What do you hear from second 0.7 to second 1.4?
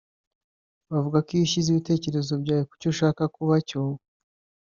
bavuga ko